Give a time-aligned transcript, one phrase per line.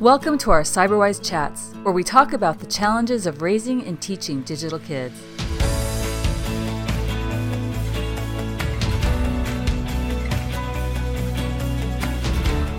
[0.00, 4.40] Welcome to our Cyberwise Chats, where we talk about the challenges of raising and teaching
[4.40, 5.20] digital kids.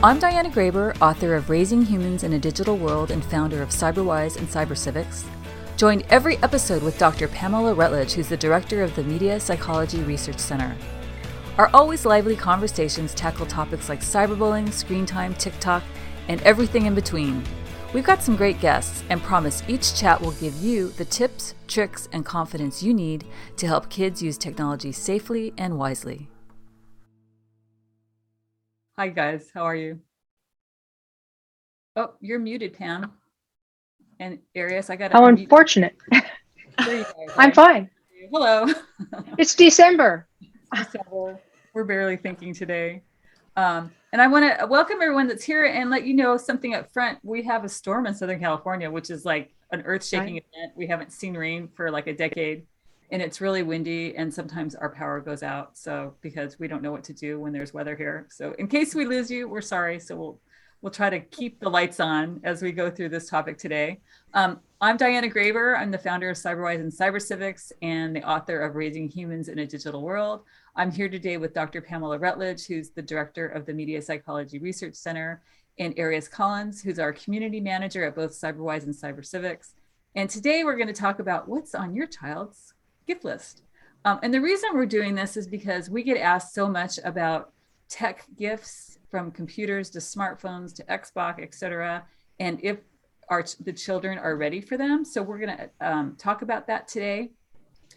[0.02, 4.38] I'm Diana Graber, author of Raising Humans in a Digital World and founder of Cyberwise
[4.38, 5.24] and Cybercivics.
[5.78, 7.28] Join every episode with Dr.
[7.28, 10.76] Pamela Rutledge, who's the director of the Media Psychology Research Center.
[11.60, 15.84] Our always lively conversations tackle topics like cyberbullying, screen time, TikTok,
[16.32, 17.44] and everything in between.
[17.94, 22.08] We've got some great guests and promise each chat will give you the tips, tricks,
[22.14, 23.26] and confidence you need
[23.58, 26.30] to help kids use technology safely and wisely.
[28.98, 29.52] Hi, guys.
[29.54, 30.00] How are you?
[31.98, 33.12] Oh, you're muted, Pam.
[34.22, 35.98] And Arius, I got How unfortunate.
[36.78, 37.90] I'm fine.
[38.32, 38.68] Hello.
[39.38, 40.30] it's December.
[40.74, 41.42] December.
[41.74, 43.02] We're barely thinking today.
[43.56, 46.92] Um, and I want to welcome everyone that's here and let you know something up
[46.92, 47.20] front.
[47.24, 50.46] We have a storm in Southern California, which is like an earth shaking right.
[50.54, 50.74] event.
[50.76, 52.66] We haven't seen rain for like a decade
[53.12, 55.78] and it's really windy and sometimes our power goes out.
[55.78, 58.28] So because we don't know what to do when there's weather here.
[58.30, 60.00] So in case we lose you, we're sorry.
[60.00, 60.40] So we'll
[60.82, 64.00] we'll try to keep the lights on as we go through this topic today.
[64.34, 65.78] Um, I'm Diana Graber.
[65.78, 69.68] I'm the founder of Cyberwise and Cybercivics and the author of Raising Humans in a
[69.68, 70.42] Digital World.
[70.76, 71.82] I'm here today with Dr.
[71.82, 75.44] Pamela Rutledge, who's the director of the Media Psychology Research Center,
[75.78, 79.74] and Arius Collins, who's our community manager at both Cyberwise and Cybercivics.
[80.16, 82.74] And today we're going to talk about what's on your child's
[83.06, 83.62] gift list.
[84.04, 87.52] Um, and the reason we're doing this is because we get asked so much about
[87.88, 92.04] tech gifts from computers to smartphones to Xbox, et cetera,
[92.40, 92.78] and if
[93.30, 95.06] our the children are ready for them.
[95.06, 97.32] So we're going to um, talk about that today.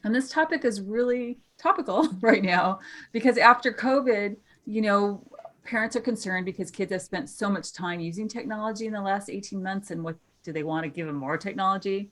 [0.05, 2.81] And this topic is really topical right now
[3.13, 5.27] because after COVID, you know,
[5.65, 9.31] parents are concerned because kids have spent so much time using technology in the last
[9.31, 12.11] 18 months and what do they want to give them more technology?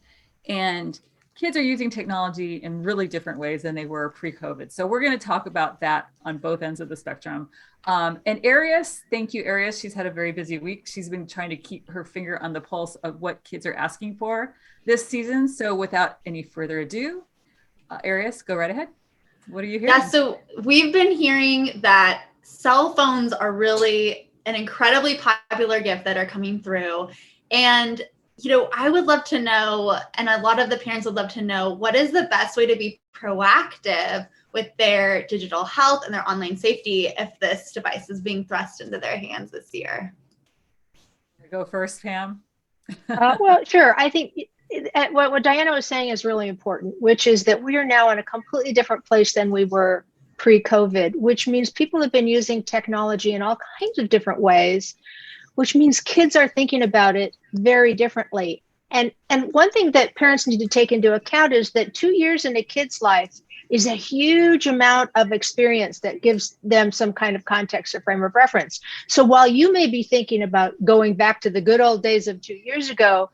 [0.48, 0.98] And
[1.34, 4.70] kids are using technology in really different ways than they were pre-COVID.
[4.70, 7.48] So we're going to talk about that on both ends of the spectrum.
[7.84, 9.80] Um, and Arius, thank you, Arius.
[9.80, 10.86] She's had a very busy week.
[10.86, 14.17] She's been trying to keep her finger on the pulse of what kids are asking
[14.17, 15.48] for this season.
[15.48, 17.24] So without any further ado,
[17.90, 18.89] uh, Arius, go right ahead.
[19.48, 19.95] What are you hearing?
[19.96, 26.17] Yeah, so we've been hearing that cell phones are really an incredibly popular gift that
[26.17, 27.08] are coming through.
[27.51, 28.02] And
[28.45, 31.30] you know, I would love to know, and a lot of the parents would love
[31.33, 36.13] to know, what is the best way to be proactive with their digital health and
[36.13, 40.14] their online safety if this device is being thrust into their hands this year?
[41.51, 42.42] Go first, Pam.
[43.08, 43.95] uh, well, sure.
[43.98, 44.33] I think
[45.11, 48.19] what, what Diana was saying is really important, which is that we are now in
[48.19, 50.05] a completely different place than we were
[50.39, 54.97] pre COVID, which means people have been using technology in all kinds of different ways
[55.55, 58.63] which means kids are thinking about it very differently.
[58.90, 62.45] And, and one thing that parents need to take into account is that two years
[62.45, 63.40] in a kid's life
[63.70, 68.23] is a huge amount of experience that gives them some kind of context or frame
[68.23, 68.80] of reference.
[69.08, 72.42] So while you may be thinking about going back to the good old days of
[72.42, 73.30] two years ago,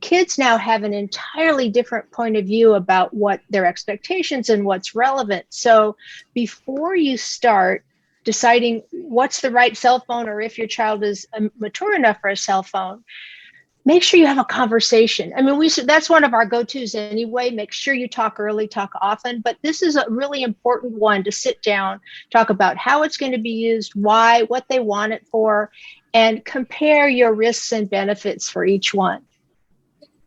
[0.00, 4.94] kids now have an entirely different point of view about what their expectations and what's
[4.94, 5.44] relevant.
[5.50, 5.96] So
[6.32, 7.84] before you start
[8.24, 12.30] deciding what's the right cell phone or if your child is um, mature enough for
[12.30, 13.02] a cell phone
[13.84, 15.32] make sure you have a conversation.
[15.36, 17.50] I mean we that's one of our go-to's anyway.
[17.50, 21.32] Make sure you talk early talk often but this is a really important one to
[21.32, 22.00] sit down
[22.30, 25.70] talk about how it's going to be used why what they want it for
[26.14, 29.22] and compare your risks and benefits for each one.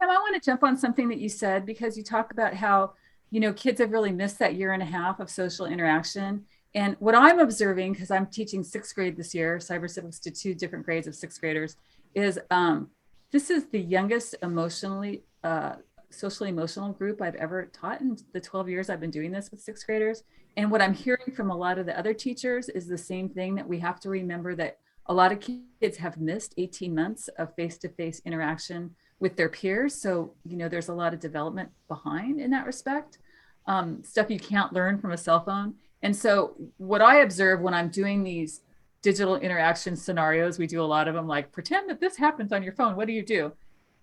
[0.01, 2.93] I want to jump on something that you said because you talk about how
[3.31, 6.97] you know kids have really missed that year and a half of social interaction and
[6.99, 10.85] what I'm observing, because I'm teaching sixth grade this year, cyber civics to two different
[10.85, 11.77] grades of sixth graders,
[12.13, 12.89] is um,
[13.31, 15.75] this is the youngest emotionally, uh,
[16.09, 19.61] socially emotional group I've ever taught in the 12 years I've been doing this with
[19.61, 20.23] sixth graders.
[20.57, 23.55] And what I'm hearing from a lot of the other teachers is the same thing
[23.55, 27.55] that we have to remember that a lot of kids have missed 18 months of
[27.55, 29.95] face-to-face interaction with their peers.
[29.95, 33.19] So, you know, there's a lot of development behind in that respect.
[33.65, 35.75] Um, stuff you can't learn from a cell phone.
[36.05, 38.61] And so, what I observe when I'm doing these
[39.01, 42.61] digital interaction scenarios, we do a lot of them like pretend that this happens on
[42.61, 42.95] your phone.
[42.95, 43.53] What do you do?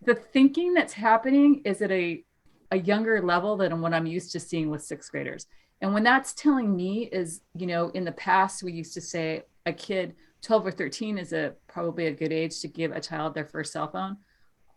[0.05, 2.25] The thinking that's happening is at a,
[2.73, 5.47] a younger level than what I'm used to seeing with sixth graders.
[5.81, 9.45] And when that's telling me is, you know, in the past, we used to say
[9.65, 13.33] a kid 12 or 13 is a probably a good age to give a child
[13.33, 14.17] their first cell phone.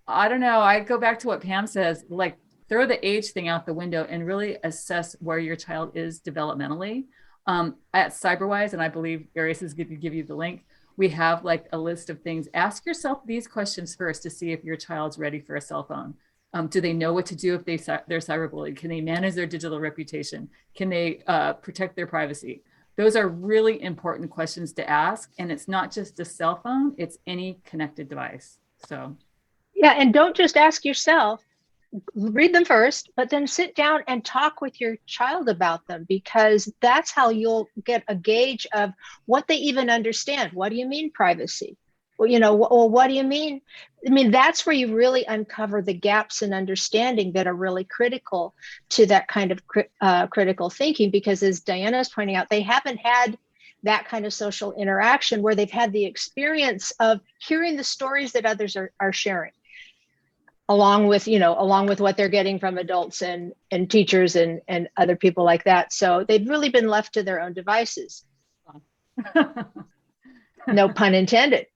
[0.08, 0.60] I don't know.
[0.60, 2.38] I go back to what Pam says, like
[2.70, 7.06] throw the age thing out the window and really assess where your child is developmentally.
[7.48, 10.66] Um, at Cyberwise, and I believe Arius is going to give you the link.
[10.98, 12.48] we have like a list of things.
[12.54, 16.16] Ask yourself these questions first to see if your child's ready for a cell phone.
[16.54, 17.76] Um, do they know what to do if they
[18.08, 18.78] they're cyberbullied?
[18.78, 20.50] Can they manage their digital reputation?
[20.74, 22.64] Can they uh, protect their privacy?
[22.96, 27.18] Those are really important questions to ask, and it's not just a cell phone; it's
[27.28, 28.58] any connected device.
[28.88, 29.18] So,
[29.76, 31.44] yeah, and don't just ask yourself.
[32.16, 36.72] Read them first, but then sit down and talk with your child about them because
[36.82, 38.92] that's how you'll get a gauge of
[39.26, 40.52] what they even understand.
[40.54, 41.78] What do you mean privacy?
[42.18, 43.62] well, you know, well, what do you mean?
[44.06, 48.56] I mean, that's where you really uncover the gaps in understanding that are really critical
[48.90, 49.60] to that kind of
[50.02, 51.12] uh, critical thinking.
[51.12, 53.38] Because as Diana is pointing out, they haven't had
[53.84, 58.46] that kind of social interaction where they've had the experience of hearing the stories that
[58.46, 59.52] others are, are sharing
[60.68, 64.62] along with you know along with what they're getting from adults and and teachers and
[64.68, 65.94] and other people like that.
[65.94, 68.24] So they've really been left to their own devices.
[70.68, 71.68] No pun intended.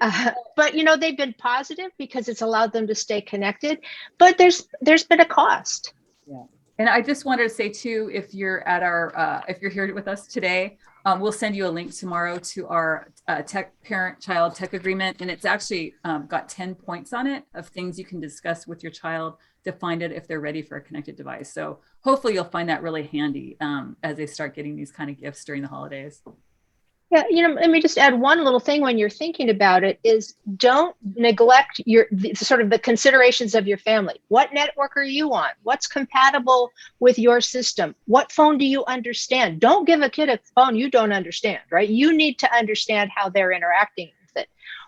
[0.00, 3.78] Uh, but you know they've been positive because it's allowed them to stay connected
[4.18, 5.94] but there's there's been a cost.
[6.26, 6.42] Yeah.
[6.78, 9.94] And i just wanted to say too if you're at our uh, if you're here
[9.94, 14.20] with us today um, we'll send you a link tomorrow to our uh, tech parent
[14.20, 18.04] child tech agreement and it's actually um, got 10 points on it of things you
[18.04, 21.52] can discuss with your child to find it if they're ready for a connected device.
[21.52, 25.18] So hopefully you'll find that really handy um, as they start getting these kind of
[25.18, 26.22] gifts during the holidays
[27.10, 30.00] yeah, you know, let me just add one little thing when you're thinking about it
[30.02, 34.20] is don't neglect your the, sort of the considerations of your family.
[34.28, 35.50] What network are you on?
[35.62, 36.70] What's compatible
[37.00, 37.94] with your system?
[38.06, 39.60] What phone do you understand?
[39.60, 41.88] Don't give a kid a phone you don't understand, right?
[41.88, 44.10] You need to understand how they're interacting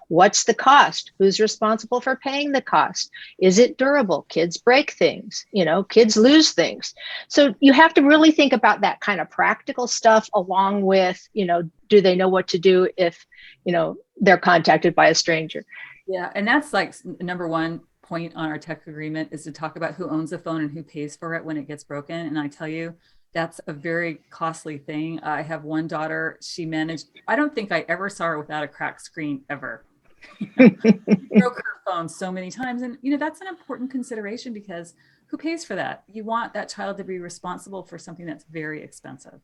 [0.08, 1.12] What's the cost?
[1.19, 3.11] Who's responsible for paying the cost?
[3.38, 4.26] Is it durable?
[4.29, 6.94] Kids break things, you know, kids lose things.
[7.29, 11.44] So you have to really think about that kind of practical stuff along with, you
[11.44, 13.26] know, do they know what to do if,
[13.64, 15.64] you know, they're contacted by a stranger?
[16.06, 16.31] Yeah.
[16.35, 20.08] And that's like number one point on our tech agreement is to talk about who
[20.08, 22.26] owns the phone and who pays for it when it gets broken.
[22.26, 22.94] And I tell you,
[23.32, 25.20] that's a very costly thing.
[25.20, 28.69] I have one daughter, she managed, I don't think I ever saw her without a
[28.69, 29.85] cracked screen ever.
[30.57, 32.83] broke her phone so many times.
[32.83, 34.95] And, you know, that's an important consideration because
[35.27, 36.05] who pays for that?
[36.09, 39.41] You want that child to be responsible for something that's very expensive.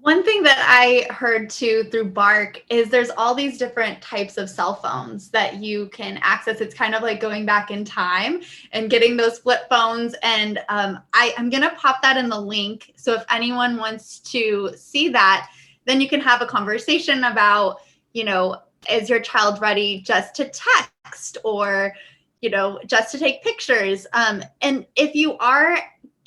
[0.00, 4.48] One thing that I heard too through Bark is there's all these different types of
[4.48, 6.60] cell phones that you can access.
[6.60, 8.42] It's kind of like going back in time
[8.72, 10.14] and getting those flip phones.
[10.22, 12.92] And um, I, I'm going to pop that in the link.
[12.96, 15.50] So if anyone wants to see that,
[15.84, 17.78] then you can have a conversation about,
[18.12, 18.56] you know,
[18.90, 21.94] is your child ready just to text or
[22.40, 24.06] you know just to take pictures?
[24.12, 25.78] Um, and if you are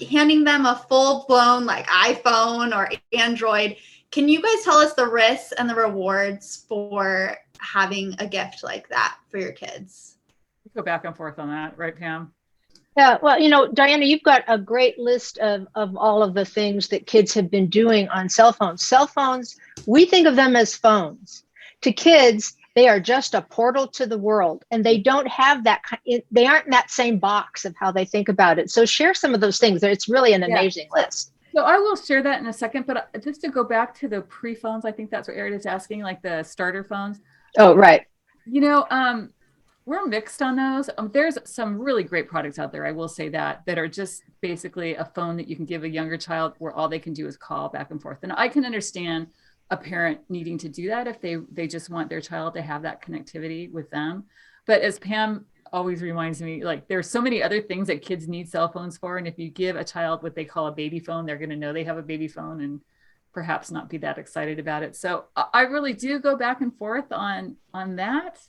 [0.09, 3.75] handing them a full blown like iphone or android
[4.11, 8.89] can you guys tell us the risks and the rewards for having a gift like
[8.89, 10.17] that for your kids?
[10.75, 12.33] Go back and forth on that right pam?
[12.97, 16.43] Yeah, well, you know, Diana, you've got a great list of, of all of the
[16.43, 18.85] things that kids have been doing on cell phones.
[18.85, 21.45] Cell phones, we think of them as phones
[21.81, 25.81] to kids they are just a portal to the world and they don't have that
[26.31, 28.69] they aren't in that same box of how they think about it.
[28.69, 29.83] So share some of those things.
[29.83, 31.33] It's really an amazing list.
[31.53, 34.07] So i will share that in a second but uh, just to go back to
[34.07, 37.19] the pre phones i think that's what Erin is asking like the starter phones.
[37.57, 38.03] Oh right.
[38.45, 39.31] You know um
[39.83, 40.91] we're mixed on those.
[40.97, 44.23] Um, there's some really great products out there i will say that that are just
[44.39, 47.27] basically a phone that you can give a younger child where all they can do
[47.27, 48.19] is call back and forth.
[48.23, 49.27] And i can understand
[49.71, 52.83] a parent needing to do that if they they just want their child to have
[52.83, 54.25] that connectivity with them.
[54.67, 58.49] But as pam always reminds me like there's so many other things that kids need
[58.49, 61.25] cell phones for and if you give a child what they call a baby phone
[61.25, 62.81] they're going to know they have a baby phone and
[63.33, 64.93] perhaps not be that excited about it.
[64.97, 68.39] So i really do go back and forth on on that.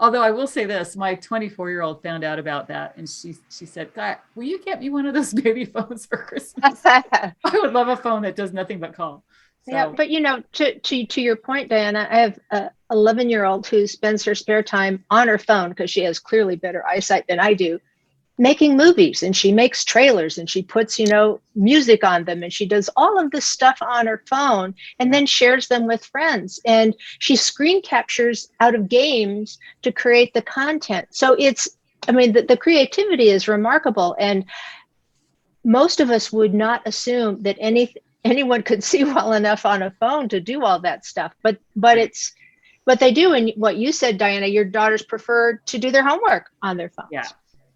[0.00, 3.36] Although i will say this my 24 year old found out about that and she
[3.48, 6.80] she said god will you get me one of those baby phones for christmas?
[6.84, 9.22] I would love a phone that does nothing but call
[9.64, 9.72] so.
[9.72, 13.44] Yeah, but you know, to to to your point, Diana, I have a 11 year
[13.44, 17.26] old who spends her spare time on her phone because she has clearly better eyesight
[17.28, 17.78] than I do,
[18.38, 22.52] making movies, and she makes trailers, and she puts you know music on them, and
[22.52, 26.60] she does all of this stuff on her phone, and then shares them with friends,
[26.64, 31.06] and she screen captures out of games to create the content.
[31.12, 31.68] So it's,
[32.08, 34.44] I mean, the, the creativity is remarkable, and
[35.64, 39.90] most of us would not assume that any anyone could see well enough on a
[39.90, 41.32] phone to do all that stuff.
[41.42, 42.32] But but it's
[42.84, 46.50] but they do and what you said diana your daughters prefer to do their homework
[46.62, 47.08] on their phones.
[47.10, 47.26] Yeah.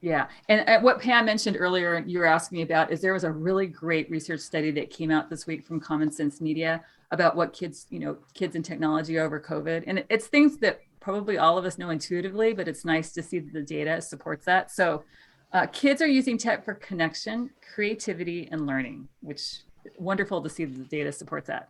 [0.03, 0.29] Yeah.
[0.49, 3.33] And, and what pam mentioned earlier you were asking me about is there was a
[3.33, 7.53] really great research study that came out this week from common sense media about what
[7.53, 9.85] kids, you know, kids and technology over COVID.
[9.87, 13.39] And it's things that probably all of us know intuitively, but it's nice to see
[13.39, 14.71] that the data supports that.
[14.71, 15.05] So
[15.53, 19.61] uh, kids are using tech for connection, creativity, and learning, which
[19.99, 21.69] wonderful to see the data supports that.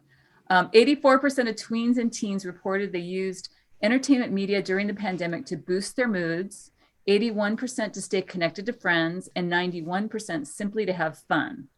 [0.49, 3.50] Um, 84% of tweens and teens reported they used
[3.82, 6.70] entertainment media during the pandemic to boost their moods,
[7.08, 11.68] 81% to stay connected to friends, and 91% simply to have fun.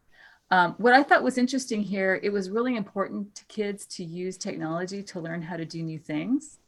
[0.51, 4.37] Um, what I thought was interesting here, it was really important to kids to use
[4.37, 6.59] technology to learn how to do new things.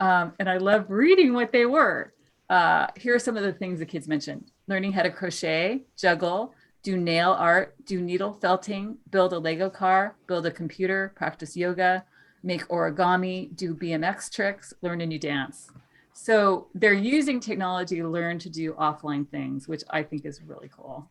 [0.00, 2.12] Um, and I love reading what they were.
[2.50, 6.54] Uh, here are some of the things the kids mentioned learning how to crochet, juggle,
[6.84, 12.04] do nail art, do needle felting, build a Lego car, build a computer, practice yoga,
[12.44, 15.70] make origami, do BMX tricks, learn a new dance.
[16.12, 20.70] So they're using technology to learn to do offline things, which I think is really
[20.76, 21.10] cool.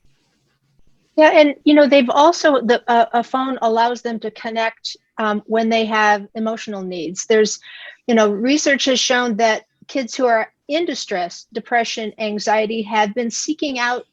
[1.15, 5.43] Yeah, and you know they've also the uh, a phone allows them to connect um,
[5.45, 7.25] when they have emotional needs.
[7.25, 7.59] There's,
[8.07, 13.29] you know, research has shown that kids who are in distress, depression, anxiety have been
[13.29, 14.05] seeking out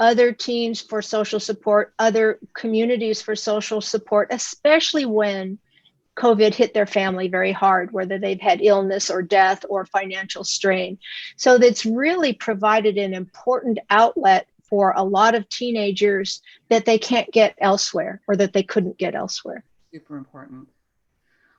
[0.00, 5.58] other teams for social support, other communities for social support, especially when
[6.16, 10.98] COVID hit their family very hard, whether they've had illness or death or financial strain.
[11.36, 17.30] So that's really provided an important outlet for a lot of teenagers that they can't
[17.32, 19.64] get elsewhere or that they couldn't get elsewhere.
[19.92, 20.68] Super important.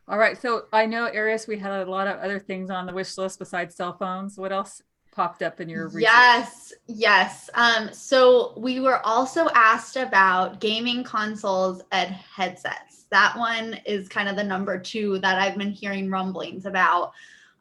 [0.08, 0.40] All right.
[0.42, 3.40] So I know, Arius, we had a lot of other things on the wish list
[3.40, 4.38] besides cell phones.
[4.38, 4.82] What else
[5.12, 6.04] popped up in your research?
[6.04, 7.50] Yes, yes.
[7.54, 13.06] Um, so we were also asked about gaming consoles and headsets.
[13.12, 17.12] That one is kind of the number two that I've been hearing rumblings about.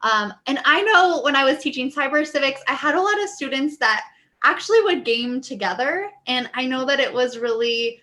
[0.02, 3.28] Um, and I know when I was teaching cyber civics, I had a lot of
[3.28, 4.04] students that
[4.44, 6.10] actually would game together.
[6.26, 8.00] And I know that it was really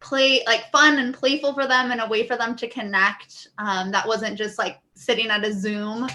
[0.00, 3.90] play like fun and playful for them and a way for them to connect um,
[3.90, 6.08] that wasn't just like sitting at a zoom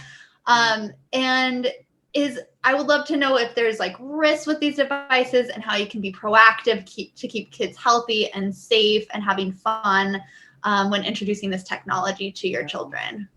[0.48, 1.72] um, and
[2.15, 5.75] is i would love to know if there's like risks with these devices and how
[5.75, 10.22] you can be proactive keep, to keep kids healthy and safe and having fun
[10.63, 13.27] um, when introducing this technology to your children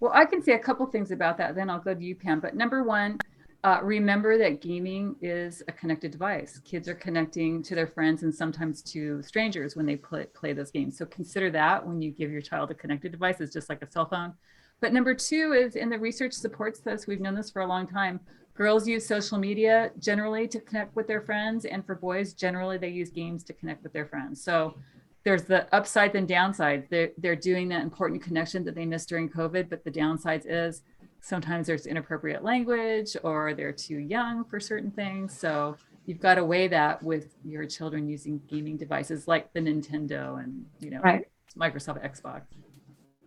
[0.00, 2.40] well i can say a couple things about that then i'll go to you pam
[2.40, 3.18] but number one
[3.64, 6.60] uh, remember that gaming is a connected device.
[6.64, 10.70] Kids are connecting to their friends and sometimes to strangers when they play, play those
[10.70, 10.96] games.
[10.96, 13.90] So consider that when you give your child a connected device, it's just like a
[13.90, 14.34] cell phone.
[14.80, 17.86] But number two is, and the research supports this, we've known this for a long
[17.86, 18.20] time.
[18.54, 22.88] Girls use social media generally to connect with their friends, and for boys, generally they
[22.88, 24.42] use games to connect with their friends.
[24.42, 24.76] So
[25.24, 26.86] there's the upside and downside.
[26.88, 30.82] They're, they're doing that important connection that they missed during COVID, but the downsides is
[31.20, 35.36] sometimes there's inappropriate language or they're too young for certain things.
[35.36, 40.42] So you've got to weigh that with your children using gaming devices like the Nintendo
[40.42, 41.26] and you know right.
[41.58, 42.42] Microsoft Xbox.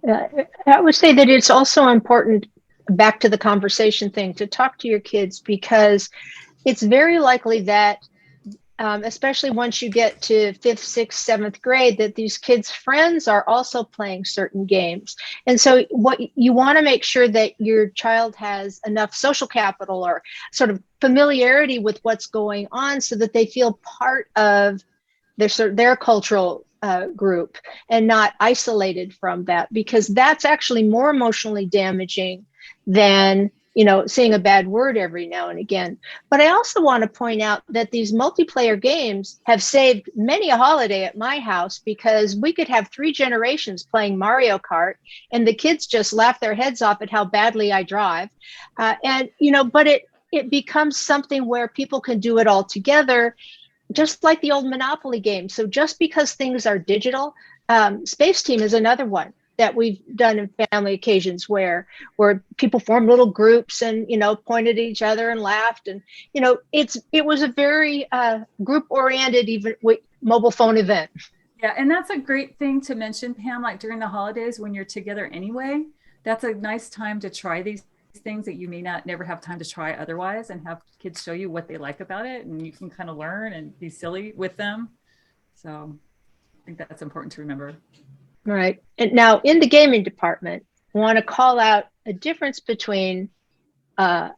[0.08, 0.28] Uh,
[0.66, 2.48] I would say that it's also important
[2.90, 6.10] back to the conversation thing to talk to your kids because
[6.66, 8.00] it's very likely that
[8.80, 13.44] um, especially once you get to fifth, sixth, seventh grade, that these kids' friends are
[13.46, 15.18] also playing certain games.
[15.46, 20.06] And so, what you want to make sure that your child has enough social capital
[20.06, 24.82] or sort of familiarity with what's going on so that they feel part of
[25.36, 27.58] their, their cultural uh, group
[27.90, 32.46] and not isolated from that, because that's actually more emotionally damaging
[32.88, 35.98] than you know, saying a bad word every now and again.
[36.30, 40.58] But I also want to point out that these multiplayer games have saved many a
[40.58, 44.96] holiday at my house because we could have three generations playing Mario Kart
[45.32, 48.30] and the kids just laugh their heads off at how badly I drive.
[48.78, 52.64] Uh, and, you know, but it, it becomes something where people can do it all
[52.64, 53.36] together,
[53.92, 55.50] just like the old Monopoly game.
[55.50, 57.34] So just because things are digital,
[57.70, 63.10] um, Spaceteam is another one that we've done in family occasions where where people formed
[63.10, 66.02] little groups and you know pointed at each other and laughed and
[66.34, 71.12] you know it's it was a very uh, group oriented even with mobile phone event
[71.62, 74.86] yeah and that's a great thing to mention pam like during the holidays when you're
[74.86, 75.84] together anyway
[76.24, 77.84] that's a nice time to try these
[78.20, 81.34] things that you may not never have time to try otherwise and have kids show
[81.34, 84.34] you what they like about it and you can kind of learn and be silly
[84.36, 84.90] with them
[85.56, 85.96] so
[86.62, 87.76] i think that's important to remember
[88.46, 88.82] Right.
[88.98, 93.30] And now in the gaming department, I want to call out a difference between,
[93.98, 94.30] uh,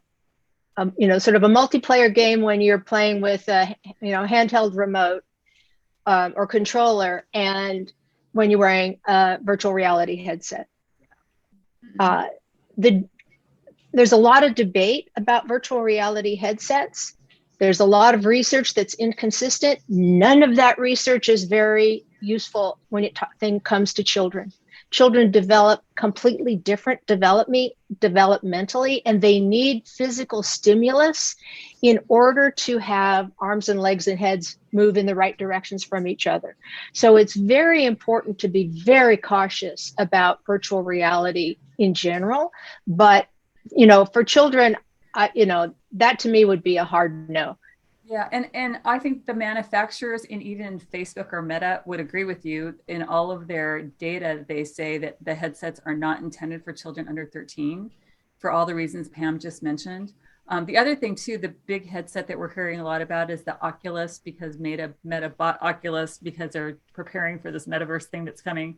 [0.77, 4.25] um, you know, sort of a multiplayer game when you're playing with a, you know,
[4.25, 5.23] handheld remote
[6.05, 7.91] um, or controller and
[8.33, 10.67] when you're wearing a virtual reality headset.
[11.99, 12.25] Uh,
[12.77, 13.07] the,
[13.93, 17.13] there's a lot of debate about virtual reality headsets.
[17.59, 19.79] There's a lot of research that's inconsistent.
[19.87, 24.51] None of that research is very useful when it t- thing comes to children.
[24.91, 31.35] children develop completely different development developmentally and they need physical stimulus
[31.81, 36.05] in order to have arms and legs and heads move in the right directions from
[36.07, 36.55] each other
[36.93, 42.51] so it's very important to be very cautious about virtual reality in general
[42.85, 43.27] but
[43.71, 44.75] you know for children
[45.13, 47.57] I, you know that to me would be a hard no
[48.11, 52.45] yeah, and and I think the manufacturers and even Facebook or Meta would agree with
[52.45, 52.75] you.
[52.89, 57.07] In all of their data, they say that the headsets are not intended for children
[57.07, 57.89] under 13,
[58.37, 60.11] for all the reasons Pam just mentioned.
[60.49, 63.43] Um, the other thing too, the big headset that we're hearing a lot about is
[63.43, 68.41] the Oculus because Meta Meta bought Oculus because they're preparing for this metaverse thing that's
[68.41, 68.77] coming,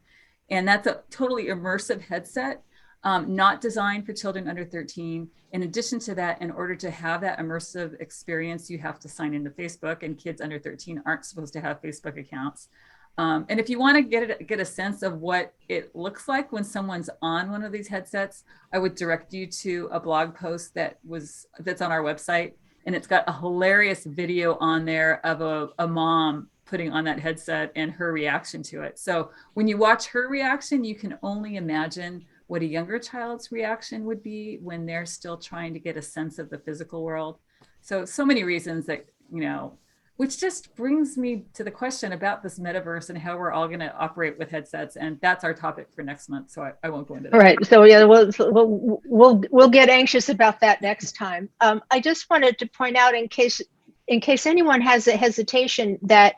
[0.51, 2.61] and that's a totally immersive headset
[3.03, 5.27] um, not designed for children under 13.
[5.51, 9.33] In addition to that, in order to have that immersive experience, you have to sign
[9.33, 12.69] into Facebook, and kids under 13 aren't supposed to have Facebook accounts.
[13.17, 16.27] Um, and if you want to get a, get a sense of what it looks
[16.27, 20.33] like when someone's on one of these headsets, I would direct you to a blog
[20.33, 22.53] post that was that's on our website,
[22.87, 27.19] and it's got a hilarious video on there of a, a mom putting on that
[27.19, 28.97] headset and her reaction to it.
[28.97, 34.05] So when you watch her reaction, you can only imagine what a younger child's reaction
[34.05, 37.39] would be when they're still trying to get a sense of the physical world.
[37.81, 39.77] So, so many reasons that, you know,
[40.17, 43.79] which just brings me to the question about this metaverse and how we're all going
[43.79, 44.95] to operate with headsets.
[44.95, 46.51] And that's our topic for next month.
[46.51, 47.35] So I, I won't go into that.
[47.35, 47.57] All right.
[47.65, 51.49] So yeah, we'll, we'll, we'll, we'll get anxious about that next time.
[51.61, 53.59] Um, I just wanted to point out in case,
[54.07, 56.35] in case anyone has a hesitation that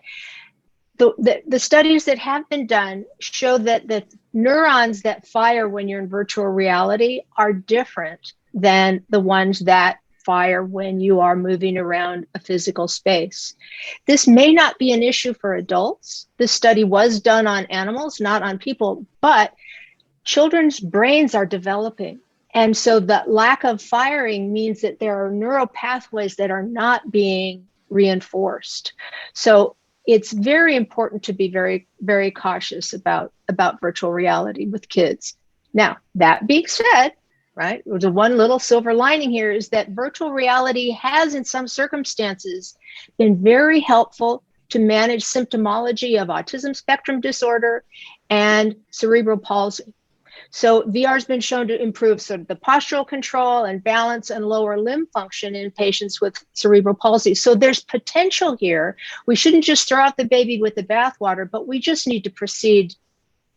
[0.98, 5.88] the, the, the studies that have been done show that the neurons that fire when
[5.88, 11.78] you're in virtual reality are different than the ones that fire when you are moving
[11.78, 13.56] around a physical space.
[14.08, 16.28] This may not be an issue for adults.
[16.38, 19.54] This study was done on animals, not on people, but
[20.24, 22.20] children's brains are developing.
[22.54, 27.12] And so the lack of firing means that there are neural pathways that are not
[27.12, 28.94] being reinforced.
[29.34, 29.76] So
[30.08, 35.36] it's very important to be very very cautious about about virtual reality with kids.
[35.74, 37.14] Now that being said
[37.56, 42.76] right the one little silver lining here is that virtual reality has in some circumstances
[43.18, 47.84] been very helpful to manage symptomology of autism spectrum disorder
[48.30, 49.94] and cerebral palsy
[50.52, 54.46] so VR has been shown to improve sort of the postural control and balance and
[54.46, 57.36] lower limb function in patients with cerebral palsy.
[57.36, 58.96] So there's potential here.
[59.26, 62.30] We shouldn't just throw out the baby with the bathwater, but we just need to
[62.30, 62.96] proceed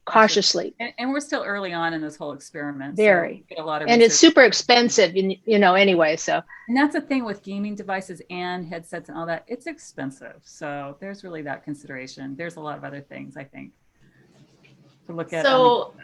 [0.08, 0.74] cautiously.
[0.80, 2.96] And, and we're still early on in this whole experiment.
[2.96, 3.44] Very.
[3.54, 6.16] So a lot of and it's super expensive, you know, anyway.
[6.16, 6.42] So.
[6.68, 9.44] And that's the thing with gaming devices and headsets and all that.
[9.46, 10.40] It's expensive.
[10.42, 12.34] So there's really that consideration.
[12.36, 13.72] There's a lot of other things I think
[15.06, 15.44] to look at.
[15.44, 15.94] So.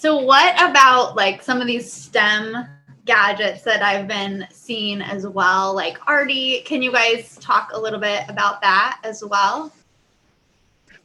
[0.00, 2.56] So, what about like some of these STEM
[3.04, 5.74] gadgets that I've been seeing as well?
[5.74, 9.70] Like Artie, can you guys talk a little bit about that as well?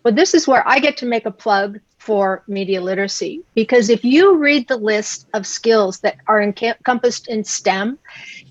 [0.04, 4.06] Well, this is where I get to make a plug for media literacy because if
[4.06, 8.00] you read the list of skills that are encompassed in STEM,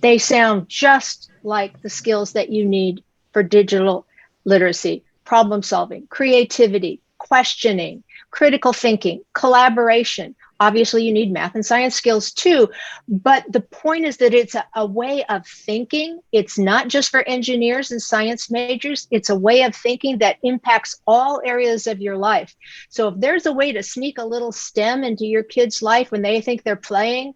[0.02, 3.02] they sound just like the skills that you need
[3.32, 4.04] for digital
[4.44, 10.34] literacy problem solving, creativity, questioning, critical thinking, collaboration.
[10.58, 12.68] Obviously, you need math and science skills too.
[13.06, 16.18] But the point is that it's a, a, way of thinking.
[16.32, 21.00] It's not just for engineers and science majors, it's a way of thinking that impacts
[21.06, 22.56] all areas of your life.
[22.88, 26.22] So if there's a way to sneak a little STEM into your kid's life when
[26.22, 27.34] they think they're playing,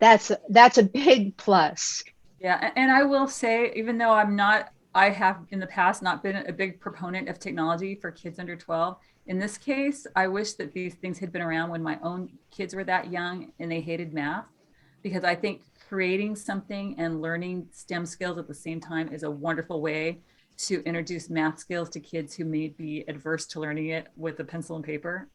[0.00, 2.04] that's that's a big plus.
[2.40, 6.22] Yeah, and I will say, even though I'm not, I have in the past not
[6.22, 10.54] been a big proponent of technology for kids under 12 in this case, I wish
[10.54, 13.80] that these things had been around when my own kids were that young and they
[13.80, 14.46] hated math,
[15.02, 19.30] because I think creating something and learning STEM skills at the same time is a
[19.30, 20.18] wonderful way
[20.58, 24.44] to introduce math skills to kids who may be adverse to learning it with a
[24.44, 25.28] pencil and paper.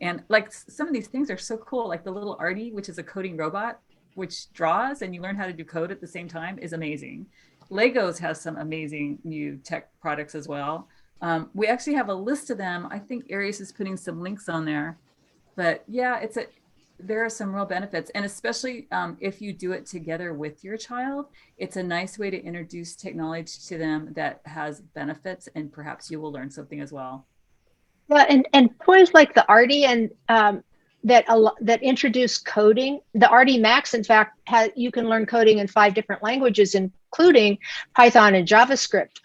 [0.00, 2.98] And like some of these things are so cool, like the little Artie, which is
[2.98, 3.80] a coding robot,
[4.14, 7.26] which draws and you learn how to do code at the same time, is amazing.
[7.70, 10.88] Legos has some amazing new tech products as well.
[11.22, 12.88] Um, we actually have a list of them.
[12.90, 14.98] I think Arius is putting some links on there,
[15.56, 16.46] but yeah, it's a
[17.02, 20.76] there are some real benefits, and especially um, if you do it together with your
[20.76, 21.26] child,
[21.58, 26.20] it's a nice way to introduce technology to them that has benefits, and perhaps you
[26.20, 27.26] will learn something as well.
[28.08, 30.62] Yeah, and and toys like the Artie and um,
[31.04, 31.26] that
[31.60, 33.00] that introduce coding.
[33.14, 37.58] The Artie Max, in fact, has you can learn coding in five different languages, including
[37.94, 39.20] Python and JavaScript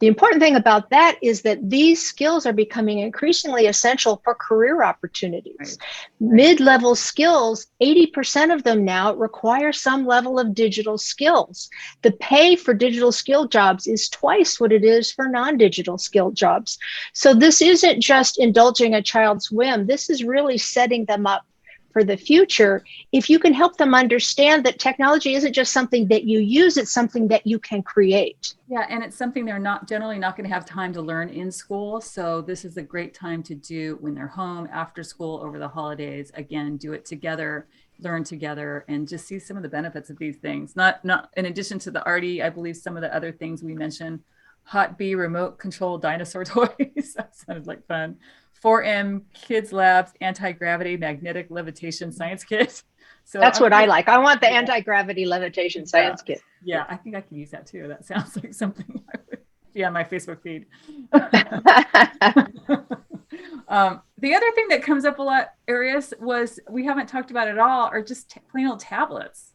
[0.00, 4.82] The important thing about that is that these skills are becoming increasingly essential for career
[4.82, 5.56] opportunities.
[5.58, 5.78] Right.
[6.20, 11.68] Mid level skills, 80% of them now require some level of digital skills.
[12.00, 16.30] The pay for digital skill jobs is twice what it is for non digital skill
[16.30, 16.78] jobs.
[17.12, 21.44] So this isn't just indulging a child's whim, this is really setting them up
[21.92, 26.24] for the future if you can help them understand that technology isn't just something that
[26.24, 28.54] you use it's something that you can create.
[28.68, 31.50] Yeah and it's something they're not generally not going to have time to learn in
[31.50, 32.00] school.
[32.00, 35.68] So this is a great time to do when they're home after school over the
[35.68, 36.30] holidays.
[36.34, 37.66] Again do it together
[38.02, 40.74] learn together and just see some of the benefits of these things.
[40.74, 43.74] Not not in addition to the Artie i believe some of the other things we
[43.74, 44.20] mentioned
[44.62, 47.14] hot bee remote control dinosaur toys.
[47.16, 48.16] That sounded like fun
[48.62, 52.82] 4M KidzLabs Anti Gravity Magnetic Levitation Science Kit.
[53.30, 54.08] So that's what I like.
[54.08, 54.58] I want the yeah.
[54.58, 56.34] anti gravity levitation science yeah.
[56.34, 56.42] kit.
[56.64, 57.86] Yeah, I think I can use that too.
[57.86, 59.38] That sounds like something I would
[59.72, 60.66] be on my Facebook feed.
[63.68, 67.46] um, the other thing that comes up a lot, Arius, was we haven't talked about
[67.46, 69.49] at all, are just t- plain old tablets.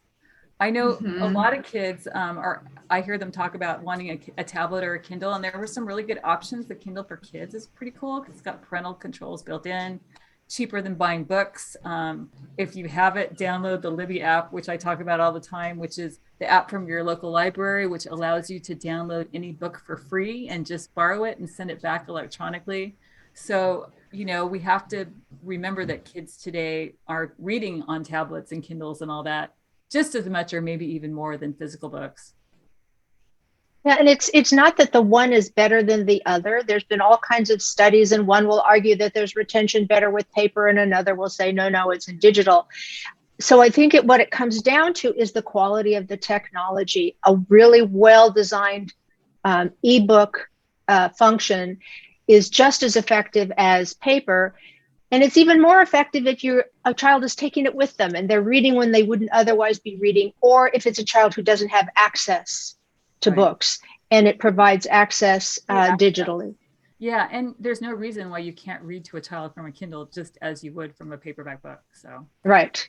[0.58, 1.22] I know mm-hmm.
[1.22, 4.84] a lot of kids um, are, I hear them talk about wanting a, a, tablet
[4.84, 6.66] or a Kindle, and there were some really good options.
[6.66, 10.00] The Kindle for Kids is pretty cool because it's got parental controls built in,
[10.48, 11.76] cheaper than buying books.
[11.84, 15.40] Um, if you have it, download the Libby app, which I talk about all the
[15.40, 19.52] time, which is the app from your local library, which allows you to download any
[19.52, 22.96] book for free and just borrow it and send it back electronically.
[23.34, 25.04] So, you know, we have to
[25.42, 29.52] remember that kids today are reading on tablets and Kindles and all that
[29.90, 32.34] just as much or maybe even more than physical books.
[33.84, 36.60] Yeah, and it's it's not that the one is better than the other.
[36.66, 40.30] There's been all kinds of studies, and one will argue that there's retention better with
[40.32, 42.66] paper, and another will say no, no, it's in digital.
[43.38, 47.16] So I think it, what it comes down to is the quality of the technology.
[47.24, 48.92] A really well designed
[49.44, 50.48] um, ebook
[50.88, 51.78] uh, function
[52.26, 54.56] is just as effective as paper
[55.10, 58.28] and it's even more effective if your a child is taking it with them and
[58.28, 61.68] they're reading when they wouldn't otherwise be reading, or if it's a child who doesn't
[61.68, 62.76] have access
[63.20, 63.36] to right.
[63.36, 63.78] books
[64.10, 65.96] and it provides access uh, yeah.
[65.96, 66.54] digitally.
[66.98, 70.06] Yeah, and there's no reason why you can't read to a child from a Kindle
[70.06, 71.80] just as you would from a paperback book.
[71.92, 72.88] So right,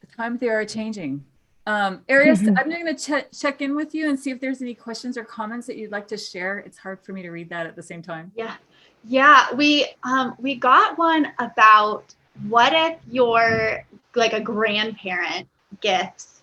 [0.00, 1.24] the times they are changing.
[1.66, 2.58] Um, Arius, mm-hmm.
[2.58, 5.24] I'm going to ch- check in with you and see if there's any questions or
[5.24, 6.58] comments that you'd like to share.
[6.58, 8.32] It's hard for me to read that at the same time.
[8.34, 8.56] Yeah,
[9.04, 12.14] yeah, we um we got one about
[12.48, 13.84] what if your
[14.14, 15.48] like a grandparent
[15.80, 16.42] gifts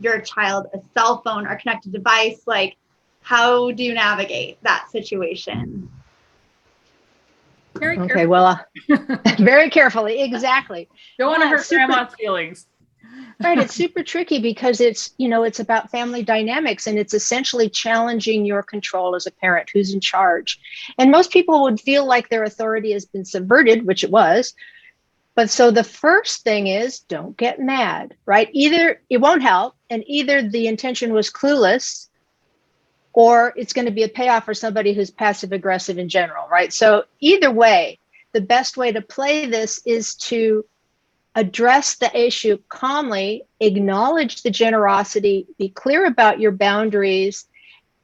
[0.00, 2.76] your child a cell phone or connected device like
[3.22, 5.90] how do you navigate that situation?
[7.74, 8.58] Very okay well uh,
[9.38, 10.88] very carefully exactly.
[11.18, 12.66] Don't want to hurt super, grandma's feelings
[13.42, 17.68] right it's super tricky because it's you know it's about family dynamics and it's essentially
[17.68, 20.58] challenging your control as a parent who's in charge.
[20.98, 24.54] And most people would feel like their authority has been subverted which it was.
[25.34, 28.48] But so the first thing is don't get mad right?
[28.52, 32.08] Either it won't help and either the intention was clueless
[33.12, 36.72] or it's going to be a payoff for somebody who's passive aggressive in general right?
[36.72, 37.98] So either way
[38.32, 40.64] the best way to play this is to
[41.38, 47.46] address the issue calmly, acknowledge the generosity, be clear about your boundaries,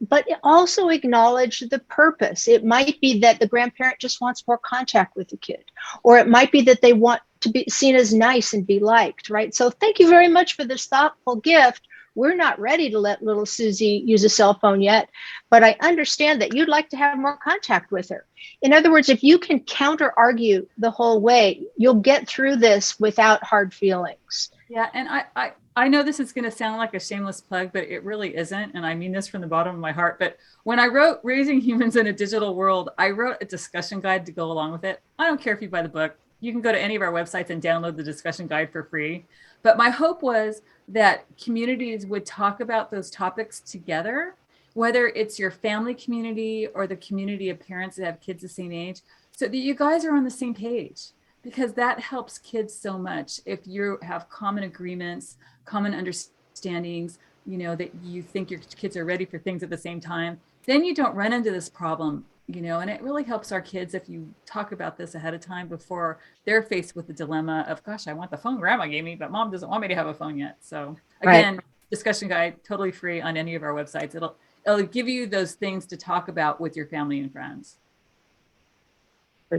[0.01, 2.47] but also acknowledge the purpose.
[2.47, 5.65] It might be that the grandparent just wants more contact with the kid,
[6.05, 9.31] or it might be that they want to be seen as nice and be liked,
[9.31, 9.53] right?
[9.53, 11.83] So, thank you very much for this thoughtful gift.
[12.15, 15.09] We're not ready to let little Susie use a cell phone yet,
[15.51, 18.27] but I understand that you'd like to have more contact with her.
[18.63, 22.99] In other words, if you can counter argue the whole way, you'll get through this
[23.01, 24.51] without hard feelings.
[24.69, 27.73] Yeah, and I, I, I know this is going to sound like a shameless plug,
[27.73, 28.75] but it really isn't.
[28.75, 30.19] And I mean this from the bottom of my heart.
[30.19, 34.25] But when I wrote Raising Humans in a Digital World, I wrote a discussion guide
[34.27, 35.01] to go along with it.
[35.19, 37.13] I don't care if you buy the book, you can go to any of our
[37.13, 39.25] websites and download the discussion guide for free.
[39.63, 44.35] But my hope was that communities would talk about those topics together,
[44.75, 48.73] whether it's your family community or the community of parents that have kids the same
[48.73, 49.01] age,
[49.33, 51.09] so that you guys are on the same page
[51.43, 53.41] because that helps kids so much.
[53.45, 59.05] If you have common agreements, common understandings, you know, that you think your kids are
[59.05, 62.61] ready for things at the same time, then you don't run into this problem you
[62.61, 65.67] know and it really helps our kids if you talk about this ahead of time
[65.67, 69.15] before they're faced with the dilemma of gosh i want the phone grandma gave me
[69.15, 70.57] but mom doesn't want me to have a phone yet.
[70.61, 71.65] So again right.
[71.91, 74.15] discussion guide totally free on any of our websites.
[74.15, 77.77] It'll it'll give you those things to talk about with your family and friends.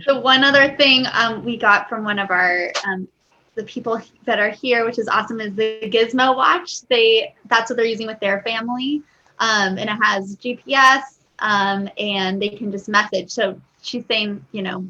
[0.03, 3.07] So one other thing um, we got from one of our um,
[3.55, 6.81] the people that are here which is awesome is the gizmo watch.
[6.87, 9.01] They that's what they're using with their family.
[9.39, 11.01] Um, and it has gps
[11.39, 13.31] um, and they can just message.
[13.31, 14.85] So she's saying, you know,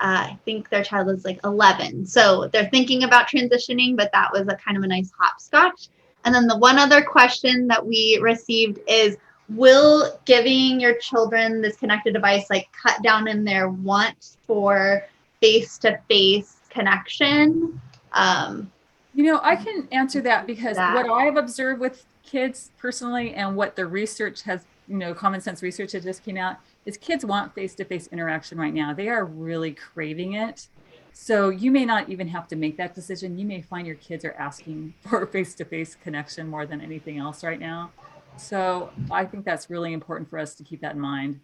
[0.00, 2.06] uh, I think their child is like 11.
[2.06, 5.88] So they're thinking about transitioning, but that was a kind of a nice hopscotch.
[6.24, 9.16] And then the one other question that we received is
[9.50, 15.04] Will giving your children this connected device like cut down in their want for
[15.40, 17.78] face to face connection?
[18.12, 18.72] Um,
[19.14, 20.94] you know, I can answer that because that.
[20.94, 25.62] what I've observed with kids personally and what the research has, you know, common sense
[25.62, 28.92] research that just came out is kids want face to face interaction right now.
[28.92, 30.68] They are really craving it.
[31.12, 33.38] So you may not even have to make that decision.
[33.38, 37.18] You may find your kids are asking for face to face connection more than anything
[37.18, 37.92] else right now.
[38.36, 41.40] So I think that's really important for us to keep that in mind.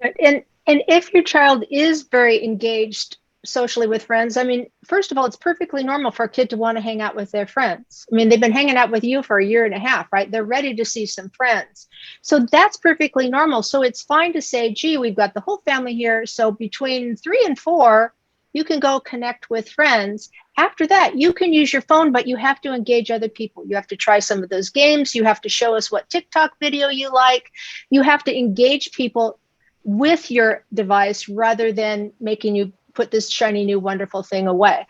[0.00, 5.18] And and if your child is very engaged socially with friends, I mean, first of
[5.18, 8.06] all, it's perfectly normal for a kid to want to hang out with their friends.
[8.12, 10.30] I mean, they've been hanging out with you for a year and a half, right?
[10.30, 11.88] They're ready to see some friends.
[12.22, 13.62] So that's perfectly normal.
[13.62, 16.26] So it's fine to say, gee, we've got the whole family here.
[16.26, 18.14] So between three and four,
[18.52, 20.30] you can go connect with friends.
[20.56, 23.64] After that, you can use your phone, but you have to engage other people.
[23.66, 25.14] You have to try some of those games.
[25.14, 27.52] You have to show us what TikTok video you like.
[27.90, 29.38] You have to engage people
[29.84, 34.84] with your device rather than making you put this shiny new wonderful thing away.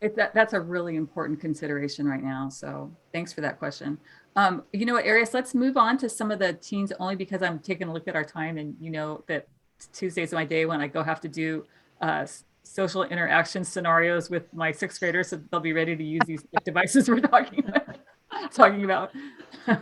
[0.00, 2.48] It, that, that's a really important consideration right now.
[2.48, 3.98] So thanks for that question.
[4.34, 7.42] Um, you know what, Arius, let's move on to some of the teens only because
[7.42, 9.46] I'm taking a look at our time and you know that
[9.92, 11.66] Tuesdays are my day when I go have to do
[12.00, 12.24] uh,
[12.62, 17.10] social interaction scenarios with my sixth graders so they'll be ready to use these devices
[17.10, 17.98] we're talking about.
[18.54, 19.10] talking about.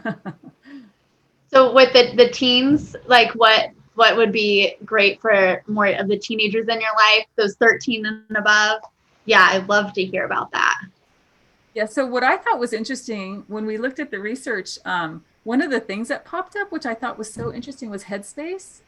[1.47, 6.19] so with the, the teens, like what what would be great for more of the
[6.19, 8.81] teenagers in your life, those 13 and above?
[9.27, 10.81] Yeah, I'd love to hear about that.
[11.75, 15.61] Yeah, so what I thought was interesting when we looked at the research, um, one
[15.61, 18.81] of the things that popped up, which I thought was so interesting, was Headspace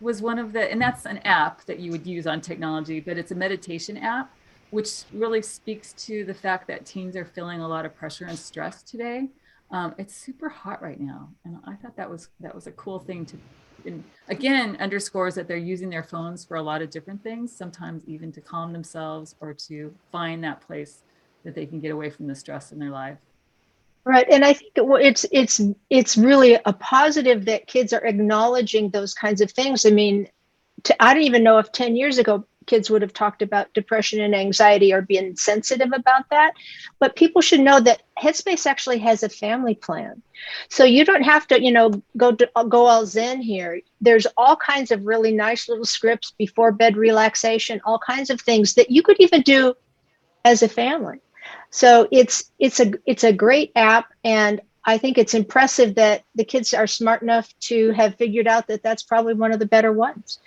[0.00, 3.18] was one of the, and that's an app that you would use on technology, but
[3.18, 4.34] it's a meditation app,
[4.70, 8.38] which really speaks to the fact that teens are feeling a lot of pressure and
[8.38, 9.28] stress today.
[9.70, 12.98] Um, it's super hot right now, and I thought that was that was a cool
[12.98, 13.36] thing to,
[13.86, 17.54] and again, underscores that they're using their phones for a lot of different things.
[17.54, 21.02] Sometimes even to calm themselves or to find that place
[21.44, 23.18] that they can get away from the stress in their life.
[24.06, 29.14] Right, and I think it's it's it's really a positive that kids are acknowledging those
[29.14, 29.86] kinds of things.
[29.86, 30.28] I mean,
[30.82, 34.20] to, I don't even know if ten years ago kids would have talked about depression
[34.20, 36.52] and anxiety or being sensitive about that.
[36.98, 40.22] But people should know that Headspace actually has a family plan,
[40.68, 43.80] so you don't have to, you know, go to, go all zen here.
[44.00, 48.74] There's all kinds of really nice little scripts before bed relaxation, all kinds of things
[48.74, 49.74] that you could even do
[50.44, 51.20] as a family.
[51.70, 56.44] So it's it's a it's a great app, and I think it's impressive that the
[56.44, 59.92] kids are smart enough to have figured out that that's probably one of the better
[59.92, 60.38] ones.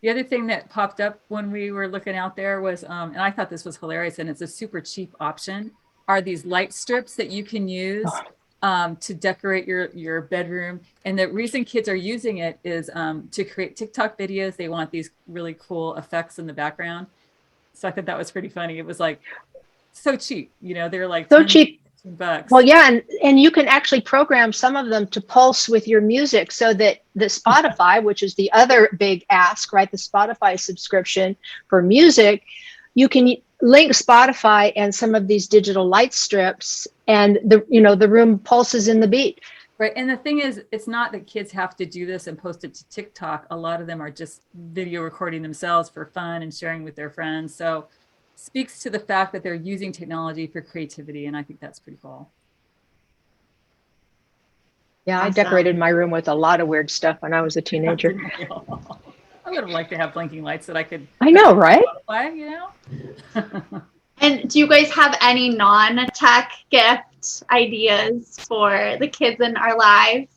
[0.00, 3.20] The other thing that popped up when we were looking out there was, um, and
[3.20, 5.72] I thought this was hilarious, and it's a super cheap option.
[6.06, 8.68] Are these light strips that you can use oh.
[8.68, 10.80] um, to decorate your your bedroom?
[11.04, 14.56] And the reason kids are using it is um, to create TikTok videos.
[14.56, 17.08] They want these really cool effects in the background.
[17.74, 18.78] So I thought that was pretty funny.
[18.78, 19.20] It was like
[19.92, 20.52] so cheap.
[20.62, 21.80] You know, they're like so cheap.
[22.04, 22.50] Bucks.
[22.50, 26.00] Well, yeah, and and you can actually program some of them to pulse with your
[26.00, 29.90] music, so that the Spotify, which is the other big ask, right?
[29.90, 31.36] The Spotify subscription
[31.68, 32.44] for music,
[32.94, 37.94] you can link Spotify and some of these digital light strips, and the you know
[37.94, 39.40] the room pulses in the beat.
[39.78, 39.92] Right.
[39.94, 42.74] And the thing is, it's not that kids have to do this and post it
[42.74, 43.46] to TikTok.
[43.52, 47.10] A lot of them are just video recording themselves for fun and sharing with their
[47.10, 47.54] friends.
[47.54, 47.86] So
[48.38, 51.26] speaks to the fact that they're using technology for creativity.
[51.26, 52.30] And I think that's pretty cool.
[55.06, 57.62] Yeah, I decorated my room with a lot of weird stuff when I was a
[57.62, 58.16] teenager.
[59.44, 61.08] I would have liked to have blinking lights that I could.
[61.20, 61.82] I know, right?
[62.06, 63.82] Play, you know.
[64.20, 70.28] and do you guys have any non-tech gift ideas for the kids in our lives?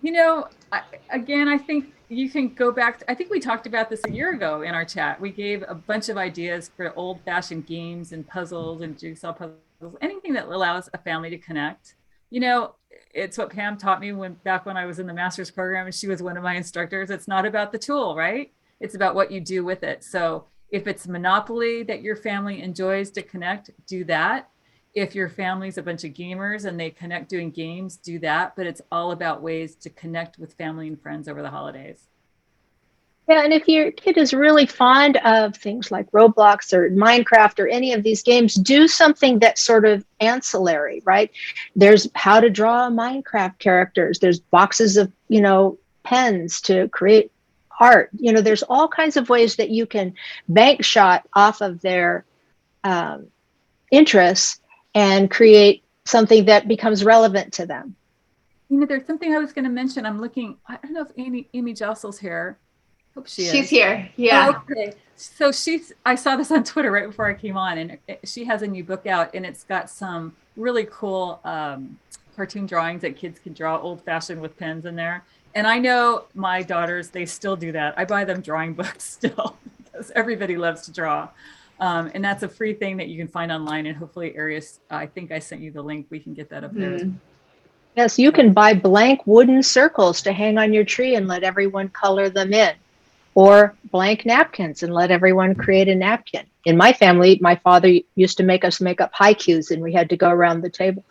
[0.00, 2.98] You know, I, again, I think you can go back.
[2.98, 5.20] To, I think we talked about this a year ago in our chat.
[5.20, 9.96] We gave a bunch of ideas for old fashioned games and puzzles and jigsaw puzzles,
[10.00, 11.94] anything that allows a family to connect.
[12.30, 12.74] You know,
[13.12, 15.94] it's what Pam taught me when back when I was in the master's program and
[15.94, 17.10] she was one of my instructors.
[17.10, 18.52] It's not about the tool, right?
[18.80, 20.04] It's about what you do with it.
[20.04, 24.50] So if it's Monopoly that your family enjoys to connect, do that
[24.96, 28.56] if your family's a bunch of gamers and they connect doing games, do that.
[28.56, 32.08] But it's all about ways to connect with family and friends over the holidays.
[33.28, 37.68] Yeah, and if your kid is really fond of things like Roblox or Minecraft or
[37.68, 41.30] any of these games, do something that's sort of ancillary, right?
[41.74, 44.20] There's how to draw Minecraft characters.
[44.20, 47.32] There's boxes of you know, pens to create
[47.80, 48.10] art.
[48.16, 50.14] You know, there's all kinds of ways that you can
[50.48, 52.24] bank shot off of their
[52.84, 53.26] um,
[53.90, 54.60] interests
[54.96, 57.94] and create something that becomes relevant to them.
[58.70, 60.06] You know, there's something I was going to mention.
[60.06, 60.56] I'm looking.
[60.66, 62.58] I don't know if Amy Amy Jostle's here.
[63.14, 63.52] Hope she is.
[63.52, 63.70] She's is.
[63.70, 64.08] here.
[64.16, 64.52] Yeah.
[64.52, 64.94] Oh, okay.
[65.14, 65.92] So she's.
[66.04, 68.66] I saw this on Twitter right before I came on, and it, she has a
[68.66, 71.98] new book out, and it's got some really cool um,
[72.34, 75.22] cartoon drawings that kids can draw old fashioned with pens in there.
[75.54, 77.98] And I know my daughters, they still do that.
[77.98, 81.28] I buy them drawing books still because everybody loves to draw.
[81.78, 83.86] Um, and that's a free thing that you can find online.
[83.86, 86.06] And hopefully, Arius, I think I sent you the link.
[86.10, 86.98] We can get that up there.
[86.98, 87.14] Mm.
[87.96, 91.88] Yes, you can buy blank wooden circles to hang on your tree and let everyone
[91.88, 92.74] color them in,
[93.34, 96.44] or blank napkins and let everyone create a napkin.
[96.66, 100.10] In my family, my father used to make us make up haikus and we had
[100.10, 101.04] to go around the table.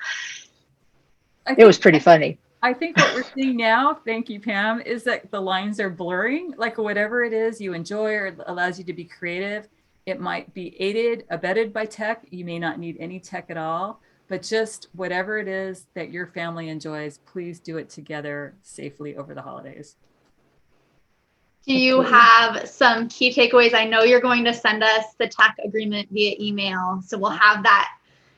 [1.58, 2.38] It was pretty funny.
[2.62, 6.54] I think what we're seeing now, thank you, Pam, is that the lines are blurring.
[6.58, 9.68] Like whatever it is you enjoy or allows you to be creative,
[10.06, 12.26] it might be aided, abetted by tech.
[12.30, 16.28] You may not need any tech at all, but just whatever it is that your
[16.28, 19.96] family enjoys, please do it together safely over the holidays.
[21.66, 23.74] Do you have some key takeaways?
[23.74, 27.64] I know you're going to send us the tech agreement via email, so we'll have
[27.64, 27.90] that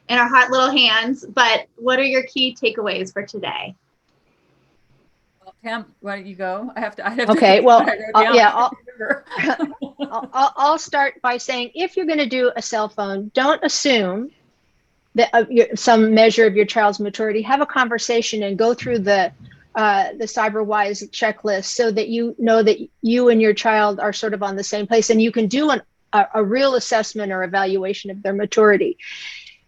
[0.07, 1.25] in our hot little hands.
[1.25, 3.75] But what are your key takeaways for today?
[5.43, 6.71] Well, Pam, why don't you go?
[6.77, 7.05] I have to.
[7.05, 7.57] I have okay.
[7.57, 8.51] To, well, uh, yeah.
[8.53, 8.71] I'll,
[9.99, 14.31] I'll, I'll, start by saying if you're going to do a cell phone, don't assume
[15.15, 17.41] that uh, some measure of your child's maturity.
[17.41, 19.31] Have a conversation and go through the
[19.75, 24.33] uh, the CyberWise checklist so that you know that you and your child are sort
[24.33, 25.81] of on the same place, and you can do an,
[26.13, 28.97] a, a real assessment or evaluation of their maturity.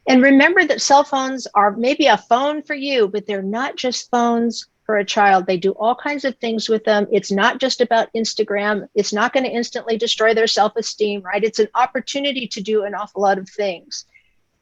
[0.08, 4.10] And remember that cell phones are maybe a phone for you, but they're not just
[4.10, 5.45] phones for a child.
[5.45, 7.06] They do all kinds of things with them.
[7.12, 8.88] It's not just about Instagram.
[8.95, 11.43] It's not going to instantly destroy their self esteem, right?
[11.43, 14.06] It's an opportunity to do an awful lot of things.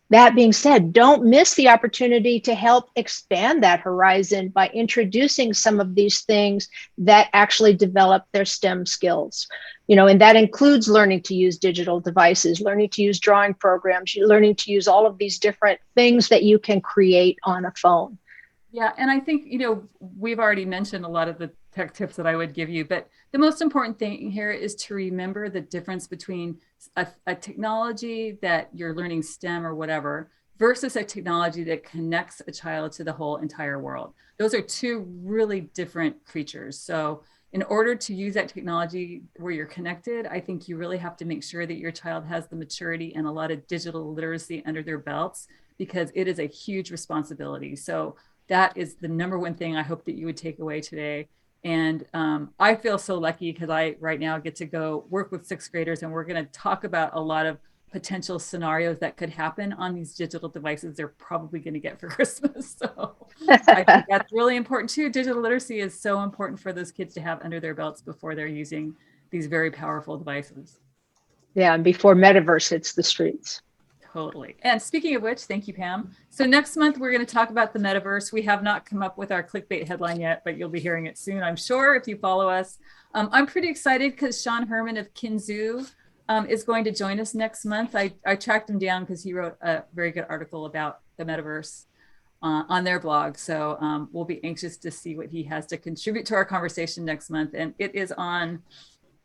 [0.09, 5.79] That being said, don't miss the opportunity to help expand that horizon by introducing some
[5.79, 9.47] of these things that actually develop their STEM skills.
[9.87, 14.13] You know, and that includes learning to use digital devices, learning to use drawing programs,
[14.17, 18.17] learning to use all of these different things that you can create on a phone.
[18.71, 22.17] Yeah, and I think, you know, we've already mentioned a lot of the tech tips
[22.17, 25.61] that I would give you, but the most important thing here is to remember the
[25.61, 26.57] difference between
[26.97, 32.51] a, a technology that you're learning STEM or whatever versus a technology that connects a
[32.51, 34.13] child to the whole entire world.
[34.37, 36.79] Those are two really different creatures.
[36.79, 41.15] So, in order to use that technology where you're connected, I think you really have
[41.17, 44.61] to make sure that your child has the maturity and a lot of digital literacy
[44.65, 47.75] under their belts because it is a huge responsibility.
[47.77, 51.27] So, that is the number one thing I hope that you would take away today.
[51.63, 55.45] And um, I feel so lucky because I right now get to go work with
[55.45, 57.57] sixth graders, and we're going to talk about a lot of
[57.91, 62.07] potential scenarios that could happen on these digital devices they're probably going to get for
[62.09, 62.75] Christmas.
[62.77, 63.15] So
[63.49, 65.09] I think that's really important too.
[65.09, 68.47] Digital literacy is so important for those kids to have under their belts before they're
[68.47, 68.95] using
[69.29, 70.79] these very powerful devices.
[71.53, 73.61] Yeah, and before metaverse hits the streets.
[74.17, 74.55] Totally.
[74.63, 76.09] And speaking of which, thank you, Pam.
[76.31, 78.33] So next month we're going to talk about the metaverse.
[78.33, 81.19] We have not come up with our clickbait headline yet, but you'll be hearing it
[81.19, 82.79] soon, I'm sure, if you follow us.
[83.13, 85.91] Um, I'm pretty excited because Sean Herman of Kinzoo
[86.29, 87.95] um, is going to join us next month.
[87.95, 91.85] I, I tracked him down because he wrote a very good article about the metaverse
[92.41, 93.37] uh, on their blog.
[93.37, 97.05] So um, we'll be anxious to see what he has to contribute to our conversation
[97.05, 97.51] next month.
[97.53, 98.63] And it is on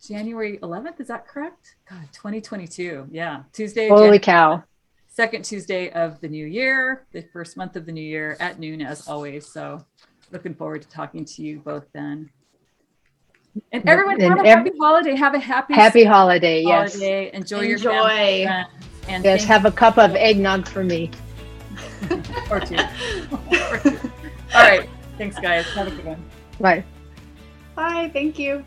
[0.06, 1.00] January 11th.
[1.00, 1.76] Is that correct?
[1.88, 3.08] God, 2022.
[3.10, 3.88] Yeah, Tuesday.
[3.88, 4.64] Holy January cow!
[5.12, 8.80] Second Tuesday of the new year, the first month of the new year at noon,
[8.80, 9.46] as always.
[9.46, 9.84] So,
[10.32, 12.30] looking forward to talking to you both then.
[13.72, 15.14] And everyone, and have a happy holiday.
[15.14, 16.64] Have a happy happy holiday.
[16.64, 17.24] holiday.
[17.26, 17.34] Yes.
[17.34, 17.68] Enjoy, Enjoy.
[17.68, 18.46] your family.
[19.08, 21.10] And yes, have a cup of eggnog for me.
[22.50, 22.76] or, two.
[22.76, 23.98] or two.
[24.54, 24.88] All right.
[25.18, 25.66] Thanks, guys.
[25.74, 26.24] Have a good one.
[26.58, 26.84] Bye.
[27.74, 28.10] Bye.
[28.12, 28.64] Thank you.